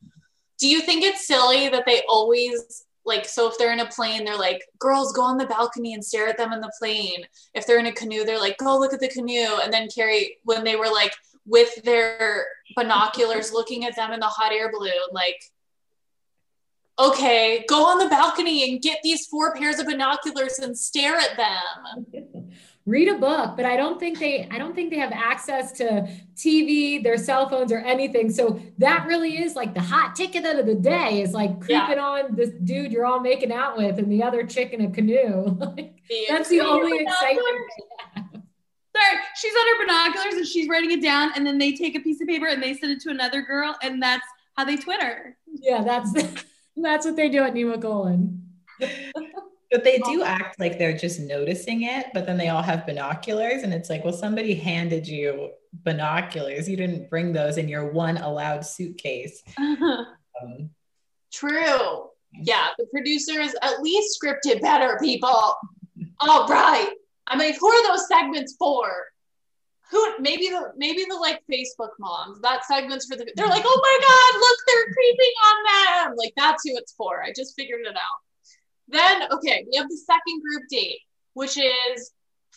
[0.60, 4.26] Do you think it's silly that they always like so if they're in a plane
[4.26, 7.66] they're like girls go on the balcony and stare at them in the plane if
[7.66, 10.64] they're in a canoe they're like go look at the canoe and then carrie when
[10.64, 11.14] they were like
[11.46, 15.42] with their binoculars looking at them in the hot air balloon like
[16.98, 21.36] okay go on the balcony and get these four pairs of binoculars and stare at
[21.38, 22.52] them.
[22.86, 26.08] Read a book but i don't think they i don't think they have access to
[26.36, 28.30] tv their cell phones or anything.
[28.30, 32.06] So that really is like the hot ticket of the day is like creeping Yeah.
[32.06, 35.58] on this dude you're all making out with and the other chick in a canoe.
[35.76, 35.96] Like,
[36.30, 37.58] that's the only excitement
[38.96, 42.00] Sorry, she's on her binoculars and she's writing it down, and then they take a
[42.00, 45.38] piece of paper and they send it to another girl, and that's how they Twitter.
[45.48, 46.14] yeah that's
[46.78, 48.40] that's what they do at Nemacolin.
[49.72, 53.64] But they do act like they're just noticing it, but then they all have binoculars,
[53.64, 55.50] and it's like, well, somebody handed you
[55.84, 56.70] binoculars.
[56.70, 59.44] You didn't bring those in your one allowed suitcase.
[59.58, 60.70] Um,
[61.34, 62.10] True.
[62.32, 65.56] Yeah, the producers at least scripted better, people.
[66.22, 66.92] All right.
[67.28, 68.90] I mean, who are those segments for?
[69.92, 72.42] Who maybe the maybe the like Facebook moms.
[72.42, 76.18] That segment's for the they're like, oh my god, look, they're creeping on them.
[76.18, 77.24] Like that's who it's for.
[77.24, 78.20] I just figured it out.
[78.88, 81.00] Then okay, we have the second group date,
[81.34, 82.12] which is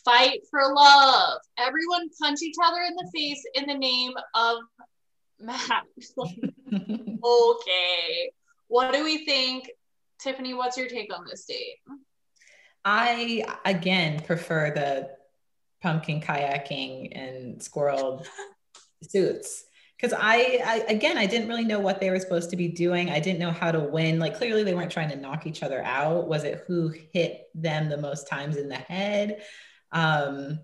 [0.04, 1.38] fight for love.
[1.58, 4.58] Everyone punch each other in the face in the name of
[5.38, 5.84] Matt.
[7.24, 8.30] okay.
[8.68, 9.70] What do we think?
[10.18, 11.76] Tiffany, what's your take on this date?
[12.90, 15.10] I again prefer the
[15.82, 18.24] pumpkin kayaking and squirrel
[19.02, 22.68] suits because I, I again I didn't really know what they were supposed to be
[22.68, 23.10] doing.
[23.10, 24.18] I didn't know how to win.
[24.18, 26.28] Like clearly they weren't trying to knock each other out.
[26.28, 29.42] Was it who hit them the most times in the head?
[29.92, 30.60] Um,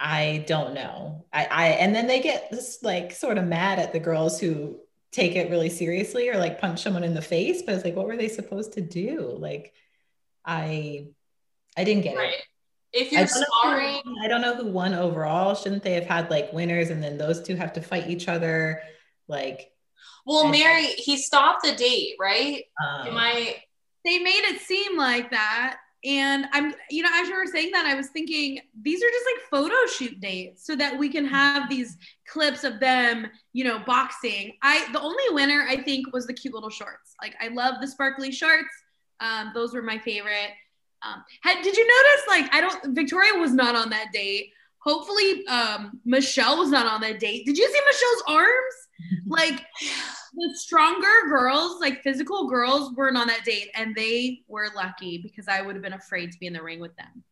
[0.00, 1.26] I don't know.
[1.34, 4.80] I, I and then they get this like sort of mad at the girls who
[5.12, 7.60] take it really seriously or like punch someone in the face.
[7.60, 9.36] But it's like, what were they supposed to do?
[9.38, 9.74] Like,
[10.46, 11.08] I
[11.76, 12.34] I didn't get Right.
[12.34, 12.42] it.
[12.92, 14.24] If you're don't, know who.
[14.24, 15.54] I don't know who won overall.
[15.54, 18.82] Shouldn't they have had like winners and then those two have to fight each other?
[19.28, 19.70] Like,
[20.24, 22.64] well, I- Mary, he stopped the date, right?
[22.82, 23.56] um, Am I?
[24.04, 25.78] they made it seem like that.
[26.04, 29.26] And I'm, you know, as you were saying that, I was thinking these are just
[29.34, 31.96] like photo shoot dates so that we can have these
[32.28, 34.52] clips of them, you know, boxing.
[34.62, 37.14] I, the only winner I think was the cute little shorts.
[37.20, 38.68] Like, I love the sparkly shorts.
[39.18, 40.50] Um, those were my favorite.
[41.06, 44.50] Um, had, did you notice, like, I don't, Victoria was not on that date.
[44.78, 47.44] Hopefully, um, Michelle was not on that date.
[47.44, 48.74] Did you see Michelle's arms?
[49.28, 49.62] Like,
[50.36, 55.48] the stronger girls, like physical girls, weren't on that date, and they were lucky because
[55.48, 57.22] I would have been afraid to be in the ring with them.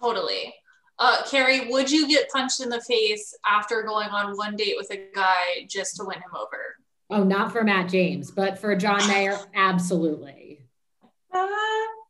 [0.00, 0.54] Totally.
[0.98, 4.90] Uh, Carrie, would you get punched in the face after going on one date with
[4.90, 6.76] a guy just to win him over?
[7.10, 10.60] Oh, not for Matt James, but for John Mayer, absolutely.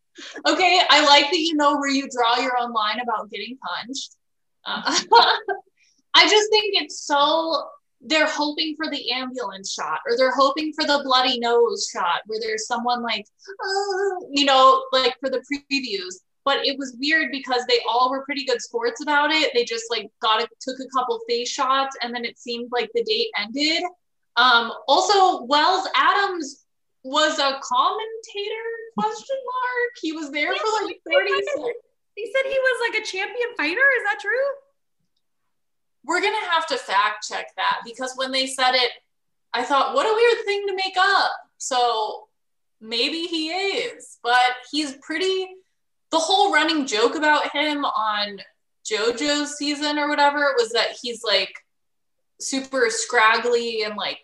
[0.47, 4.17] okay, I like that you know where you draw your own line about getting punched.
[4.65, 4.83] Uh,
[6.15, 7.65] I just think it's so
[8.01, 12.39] they're hoping for the ambulance shot or they're hoping for the bloody nose shot where
[12.41, 16.15] there's someone like, "Uh," you know, like for the previews.
[16.45, 19.51] But it was weird because they all were pretty good sports about it.
[19.53, 22.89] They just like got a, took a couple face shots and then it seemed like
[22.95, 23.83] the date ended.
[24.37, 26.66] Um, also, Wells Adams
[27.07, 31.75] was a commentator question mark he was there for like 30 seconds
[32.15, 33.87] He said he was like a champion fighter.
[33.99, 34.49] Is that true?
[36.07, 38.93] we're gonna have to fact check that because when they said it
[39.53, 42.29] i thought what a weird thing to make up so
[42.81, 45.49] maybe he is but he's pretty
[46.13, 48.39] the whole running joke about him on
[48.89, 51.53] jojo's season or whatever was that he's like
[52.41, 54.23] super scraggly and like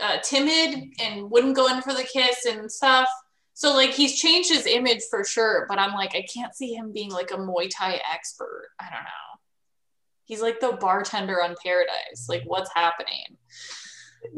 [0.00, 3.08] uh, timid and wouldn't go in for the kiss and stuff
[3.54, 6.92] So like he's changed his image for sure, but I'm like I can't see him
[6.92, 8.68] being like a Muay Thai expert.
[8.80, 9.38] I don't know.
[10.24, 12.26] He's like the bartender on Paradise.
[12.28, 13.38] Like what's happening?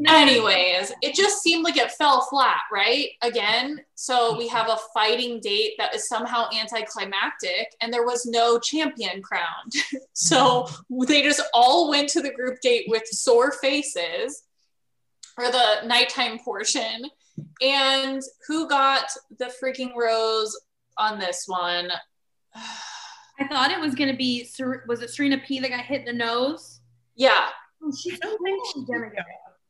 [0.07, 3.11] Anyways, it just seemed like it fell flat, right?
[3.23, 8.59] Again, so we have a fighting date that is somehow anticlimactic, and there was no
[8.59, 9.73] champion crowned.
[10.13, 10.69] so
[11.07, 14.43] they just all went to the group date with sore faces
[15.39, 17.05] or the nighttime portion.
[17.63, 20.59] And who got the freaking rose
[20.99, 21.91] on this one?
[22.55, 24.49] I thought it was gonna be
[24.87, 26.81] was it Serena P that got hit in the nose?
[27.15, 27.49] Yeah.
[27.83, 29.25] Oh, she's gonna get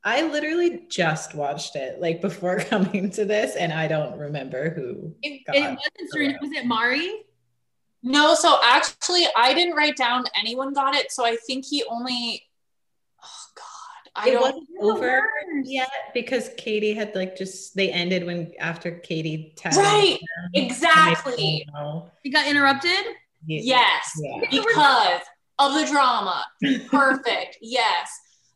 [0.06, 5.12] I literally just watched it like before coming to this, and I don't remember who.
[5.22, 6.38] It, it wasn't Serena.
[6.40, 7.24] Was it Mari?
[8.04, 11.10] No, so actually, I didn't write down anyone got it.
[11.10, 12.45] So I think he only.
[14.16, 14.42] I it don't.
[14.42, 15.22] wasn't over
[15.64, 20.18] yet because Katie had like just they ended when after Katie tagged right
[20.54, 21.66] exactly.
[22.22, 23.04] He got interrupted.
[23.46, 24.40] Yes, yeah.
[24.50, 25.20] because
[25.58, 26.44] of the drama.
[26.88, 27.58] Perfect.
[27.60, 28.10] yes.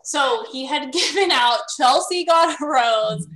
[0.05, 3.27] So he had given out Chelsea got a rose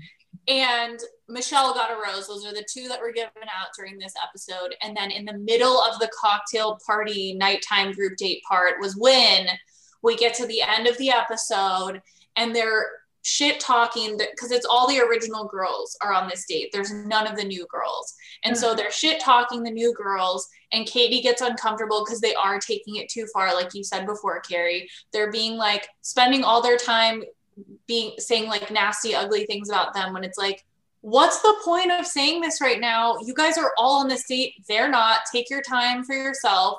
[0.49, 2.27] and Michelle got a rose.
[2.27, 4.75] Those are the two that were given out during this episode.
[4.83, 9.47] And then in the middle of the cocktail party nighttime group date part was when
[10.03, 12.03] we get to the end of the episode
[12.37, 12.87] and they're
[13.23, 16.69] shit talking because it's all the original girls are on this date.
[16.73, 18.15] There's none of the new girls.
[18.45, 22.59] And so they're shit talking the new girls and Katie gets uncomfortable because they are
[22.59, 24.91] taking it too far like you said before Carrie.
[25.13, 27.23] They're being like spending all their time
[27.87, 30.65] being saying like nasty ugly things about them when it's like
[31.01, 33.19] what's the point of saying this right now?
[33.23, 34.55] You guys are all on this date.
[34.67, 35.21] They're not.
[35.31, 36.79] Take your time for yourself.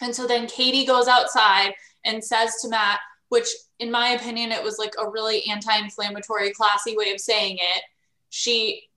[0.00, 3.00] And so then Katie goes outside and says to Matt,
[3.32, 7.82] which in my opinion, it was like a really anti-inflammatory, classy way of saying it.
[8.28, 8.90] She,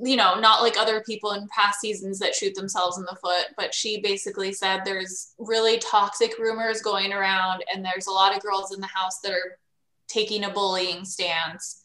[0.00, 3.46] you know, not like other people in past seasons that shoot themselves in the foot,
[3.56, 8.40] but she basically said there's really toxic rumors going around, and there's a lot of
[8.44, 9.58] girls in the house that are
[10.06, 11.82] taking a bullying stance.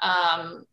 [0.00, 0.64] Um,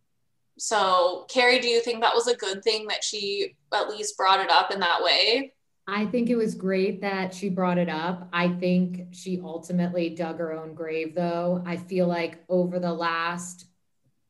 [0.60, 4.40] so, Carrie, do you think that was a good thing that she at least brought
[4.40, 5.54] it up in that way?
[5.90, 8.28] I think it was great that she brought it up.
[8.34, 11.64] I think she ultimately dug her own grave, though.
[11.66, 13.68] I feel like over the last,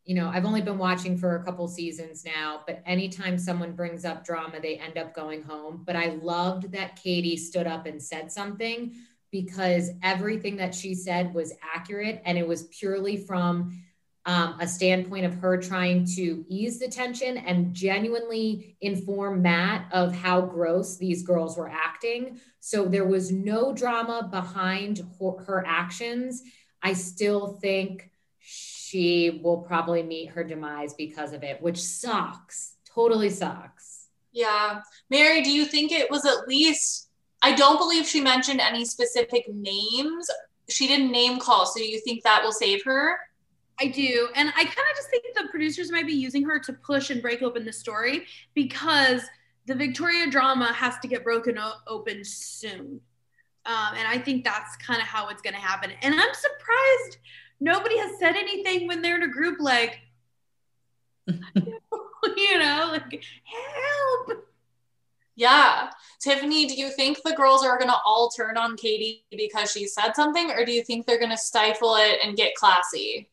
[0.06, 4.06] you know, I've only been watching for a couple seasons now, but anytime someone brings
[4.06, 5.82] up drama, they end up going home.
[5.84, 8.94] But I loved that Katie stood up and said something
[9.32, 13.84] because everything that she said was accurate and it was purely from
[14.28, 20.14] um, a standpoint of her trying to ease the tension and genuinely inform Matt of
[20.14, 22.40] how gross these girls were acting.
[22.60, 26.44] So there was no drama behind her, her actions.
[26.84, 32.74] I still think she will probably meet her demise because of it, which sucks.
[32.94, 34.08] Totally sucks.
[34.34, 34.82] Yeah.
[35.10, 37.10] Mary, do you think it was at least,
[37.42, 40.28] I don't believe she mentioned any specific names.
[40.68, 41.66] She didn't name call.
[41.66, 43.18] So you think that will save her?
[43.80, 44.30] I do.
[44.36, 47.22] And I kind of just think the producers might be using her to push and
[47.22, 49.22] break open the story because
[49.68, 53.02] the Victoria drama has to get broken o- open soon.
[53.66, 55.92] Um, and I think that's kind of how it's going to happen.
[56.02, 57.18] And I'm surprised
[57.60, 60.00] nobody has said anything when they're in a group like,
[61.28, 64.46] you know, like, help.
[65.36, 65.92] Yeah.
[66.20, 69.86] Tiffany, do you think the girls are going to all turn on Katie because she
[69.86, 73.30] said something, or do you think they're going to stifle it and get classy?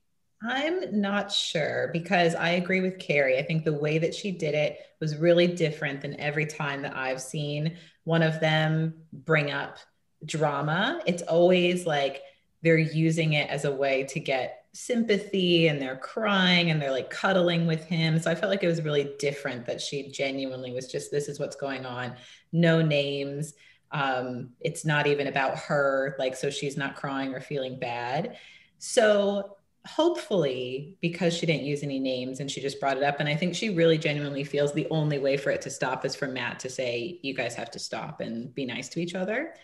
[0.46, 3.38] I'm not sure because I agree with Carrie.
[3.38, 6.96] I think the way that she did it was really different than every time that
[6.96, 9.78] I've seen one of them bring up
[10.26, 11.00] drama.
[11.06, 12.22] It's always like
[12.62, 17.10] they're using it as a way to get sympathy and they're crying and they're like
[17.10, 18.18] cuddling with him.
[18.18, 21.38] So I felt like it was really different that she genuinely was just, this is
[21.38, 22.14] what's going on.
[22.52, 23.54] No names.
[23.92, 26.16] Um, it's not even about her.
[26.18, 28.36] Like, so she's not crying or feeling bad.
[28.78, 33.28] So hopefully because she didn't use any names and she just brought it up and
[33.28, 36.26] i think she really genuinely feels the only way for it to stop is for
[36.26, 39.54] matt to say you guys have to stop and be nice to each other.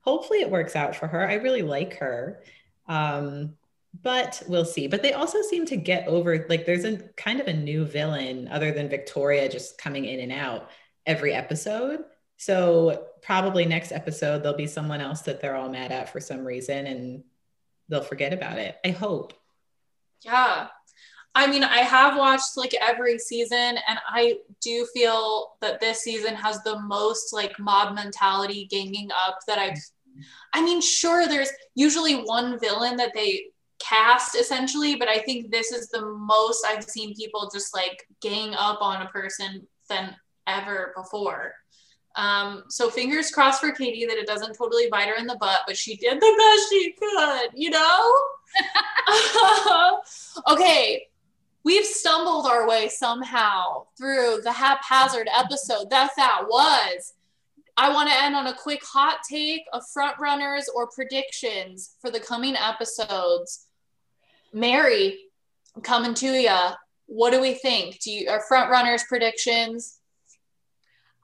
[0.00, 1.28] Hopefully it works out for her.
[1.28, 2.42] I really like her.
[2.88, 3.54] Um,
[4.02, 4.86] but we'll see.
[4.86, 8.48] But they also seem to get over like there's a kind of a new villain
[8.48, 10.70] other than victoria just coming in and out
[11.06, 12.00] every episode.
[12.36, 16.44] So probably next episode there'll be someone else that they're all mad at for some
[16.44, 17.24] reason and
[17.88, 18.76] they'll forget about it.
[18.84, 19.34] I hope
[20.24, 20.68] yeah.
[21.34, 26.34] I mean, I have watched like every season, and I do feel that this season
[26.34, 29.78] has the most like mob mentality ganging up that I've.
[30.52, 33.44] I mean, sure, there's usually one villain that they
[33.78, 38.54] cast essentially, but I think this is the most I've seen people just like gang
[38.54, 40.14] up on a person than
[40.46, 41.54] ever before.
[42.16, 45.60] Um, so fingers crossed for Katie that it doesn't totally bite her in the butt,
[45.66, 48.14] but she did the best she could, you know?
[50.50, 51.06] okay,
[51.64, 57.14] we've stumbled our way somehow through the haphazard episode that that was.
[57.76, 62.10] I want to end on a quick hot take of front runners or predictions for
[62.10, 63.66] the coming episodes.
[64.52, 65.18] Mary,
[65.82, 66.58] coming to you.
[67.06, 68.00] What do we think?
[68.00, 70.00] Do you are front runners predictions?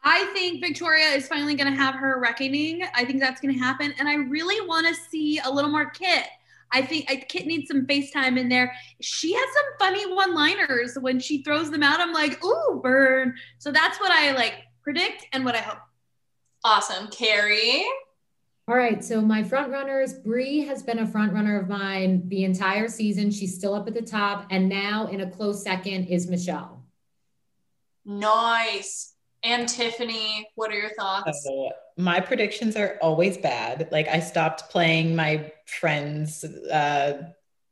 [0.04, 2.82] I think Victoria is finally going to have her reckoning.
[2.94, 3.92] I think that's going to happen.
[3.98, 6.24] And I really want to see a little more Kit.
[6.70, 8.72] I think I, Kit needs some FaceTime in there.
[9.00, 12.00] She has some funny one liners when she throws them out.
[12.00, 13.34] I'm like, ooh, burn.
[13.58, 15.78] So that's what I like predict and what I hope.
[16.64, 17.08] Awesome.
[17.08, 17.84] Carrie?
[18.68, 22.44] All right, so my front runners, Bri has been a front runner of mine the
[22.44, 23.30] entire season.
[23.30, 26.84] She's still up at the top, and now in a close second is Michelle.
[28.04, 29.14] Nice.
[29.42, 31.44] And Tiffany, what are your thoughts?
[31.44, 33.88] So my predictions are always bad.
[33.92, 37.22] Like I stopped playing my friends uh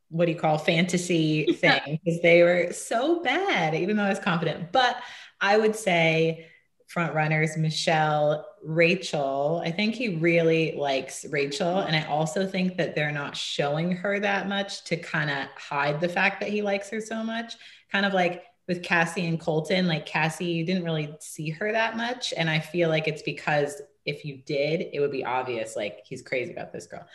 [0.09, 4.19] what do you call fantasy thing because they were so bad, even though I was
[4.19, 4.71] confident.
[4.73, 4.97] But
[5.41, 6.47] I would say
[6.87, 9.61] front runners, Michelle, Rachel.
[9.65, 11.81] I think he really likes Rachel.
[11.81, 16.01] And I also think that they're not showing her that much to kind of hide
[16.01, 17.55] the fact that he likes her so much.
[17.91, 21.97] Kind of like with Cassie and Colton, like Cassie, you didn't really see her that
[21.97, 22.35] much.
[22.37, 26.23] And I feel like it's because if you did, it would be obvious, like he's
[26.23, 27.07] crazy about this girl.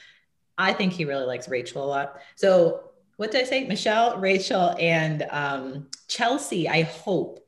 [0.57, 2.19] I think he really likes Rachel a lot.
[2.35, 3.65] So what did I say?
[3.65, 7.45] Michelle, Rachel, and um, Chelsea, I hope,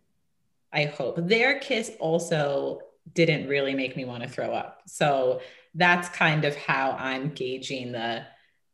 [0.71, 2.79] I hope their kiss also
[3.13, 4.81] didn't really make me want to throw up.
[4.87, 5.41] So
[5.75, 8.25] that's kind of how I'm gauging the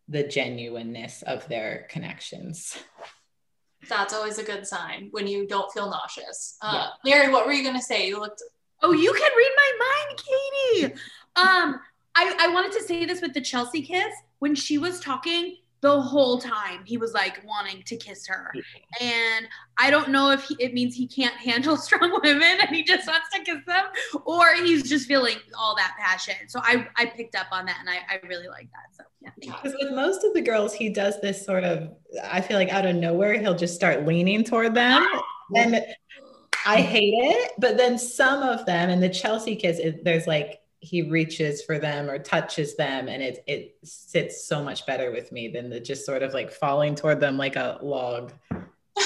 [0.10, 2.78] the genuineness of their connections.
[3.88, 6.58] That's always a good sign when you don't feel nauseous.
[6.62, 7.18] Uh, yeah.
[7.18, 8.08] Mary, what were you gonna say?
[8.08, 8.44] You looked.
[8.82, 10.94] Oh, you can read my mind, Katie.
[11.36, 11.80] Um,
[12.16, 16.02] I, I wanted to say this with the Chelsea kiss when she was talking the
[16.02, 18.52] whole time he was like wanting to kiss her.
[19.02, 22.84] And i don't know if he, it means he can't handle strong women and he
[22.84, 23.86] just wants to kiss them
[24.26, 26.36] or he's just feeling all that passion.
[26.48, 28.96] So i i picked up on that and i, I really like that.
[28.96, 29.32] So yeah.
[29.40, 31.90] Because with most of the girls he does this sort of
[32.24, 35.02] i feel like out of nowhere he'll just start leaning toward them.
[35.02, 35.24] Ah!
[35.56, 35.82] And
[36.66, 41.02] i hate it but then some of them and the chelsea kiss there's like he
[41.02, 45.50] reaches for them or touches them and it it sits so much better with me
[45.50, 48.34] than the just sort of like falling toward them like a log.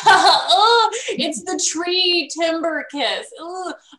[0.06, 3.28] Oh, it's the tree timber kiss.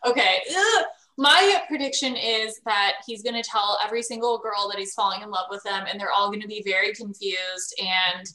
[0.05, 0.41] Okay.
[0.55, 0.85] Ugh.
[1.17, 5.31] my prediction is that he's going to tell every single girl that he's falling in
[5.31, 8.27] love with them and they're all going to be very confused and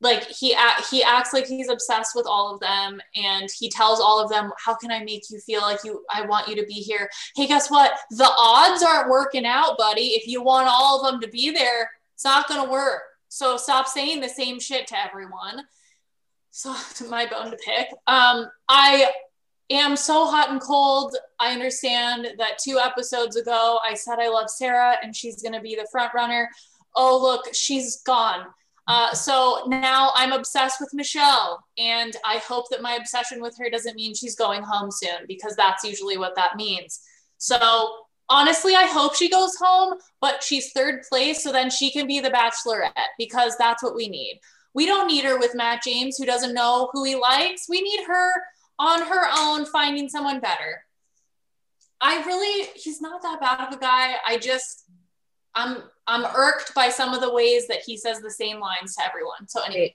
[0.00, 0.56] like he
[0.90, 4.50] he acts like he's obsessed with all of them and he tells all of them
[4.64, 7.08] how can i make you feel like you i want you to be here?
[7.36, 7.92] Hey guess what?
[8.10, 10.08] The odds aren't working out buddy.
[10.08, 13.00] If you want all of them to be there it's not going to work.
[13.28, 15.62] So stop saying the same shit to everyone.
[16.50, 16.74] So
[17.08, 17.88] my bone to pick.
[18.06, 19.10] Um i
[19.70, 21.16] am so hot and cold.
[21.38, 25.60] I understand that two episodes ago i said i love sarah and she's going to
[25.60, 26.48] be the front runner.
[26.96, 28.46] Oh look she's gone
[28.90, 33.70] uh, so now I'm obsessed with Michelle, and I hope that my obsession with her
[33.70, 37.00] doesn't mean she's going home soon because that's usually what that means.
[37.38, 37.56] So
[38.28, 42.18] honestly, I hope she goes home, but she's third place, so then she can be
[42.18, 44.40] the bachelorette because that's what we need.
[44.74, 47.66] We don't need her with Matt James, who doesn't know who he likes.
[47.68, 48.32] We need her
[48.80, 50.82] on her own, finding someone better.
[52.00, 54.14] I really, he's not that bad of a guy.
[54.26, 54.86] I just,
[55.54, 59.04] I'm I'm irked by some of the ways that he says the same lines to
[59.04, 59.46] everyone.
[59.46, 59.94] So anyway.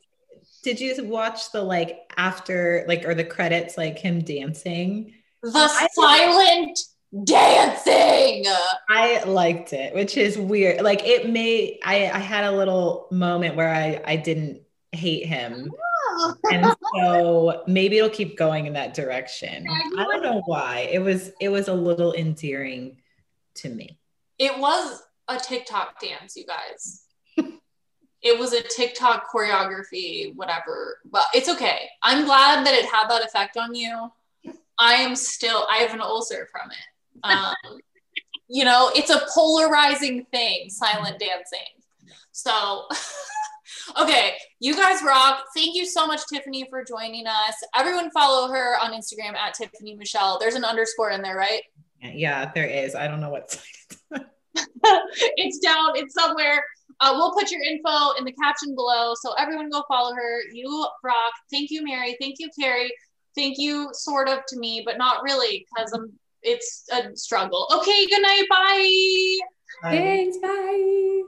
[0.63, 5.13] Did you watch the like after like or the credits like him dancing?
[5.43, 6.80] The silent
[7.26, 8.45] dancing.
[8.89, 10.82] I liked it, which is weird.
[10.82, 14.61] Like it may I I had a little moment where I I didn't
[14.93, 15.70] hate him.
[16.18, 16.36] Oh.
[16.49, 19.66] and so maybe it'll keep going in that direction.
[19.70, 20.88] I don't know why.
[20.91, 23.01] It was it was a little endearing
[23.55, 23.99] to me.
[24.39, 27.05] It was a TikTok dance, you guys.
[28.21, 30.99] it was a TikTok choreography, whatever.
[31.05, 31.89] But it's okay.
[32.03, 34.11] I'm glad that it had that effect on you.
[34.78, 37.23] I am still, I have an ulcer from it.
[37.23, 37.55] Um,
[38.47, 41.59] you know, it's a polarizing thing, silent dancing.
[42.32, 42.88] So,
[44.01, 45.45] okay, you guys rock.
[45.55, 47.55] Thank you so much, Tiffany, for joining us.
[47.76, 50.38] Everyone follow her on Instagram at Tiffany Michelle.
[50.39, 51.61] There's an underscore in there, right?
[52.01, 52.93] Yeah, there is.
[52.93, 53.59] I don't know what
[55.37, 55.95] it's down.
[55.95, 56.63] It's somewhere.
[57.01, 59.13] Uh, we'll put your info in the caption below.
[59.21, 60.41] So everyone go follow her.
[60.51, 61.33] You rock.
[61.51, 62.15] Thank you, Mary.
[62.21, 62.91] Thank you, Carrie.
[63.35, 66.13] Thank you, sort of to me, but not really because I'm.
[66.47, 67.67] It's a struggle.
[67.73, 68.05] Okay.
[68.05, 68.43] Good night.
[68.49, 69.39] Bye.
[69.89, 70.37] Thanks.
[70.37, 71.23] Bye.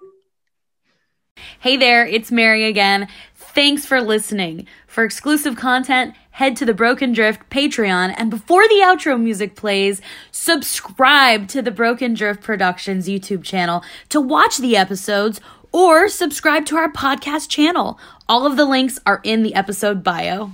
[1.60, 3.08] Hey there, it's Mary again.
[3.54, 4.68] Thanks for listening.
[4.86, 10.02] For exclusive content, head to the Broken Drift Patreon, and before the outro music plays,
[10.32, 15.42] subscribe to the Broken Drift Productions YouTube channel to watch the episodes
[15.72, 18.00] or subscribe to our podcast channel.
[18.30, 20.52] All of the links are in the episode bio.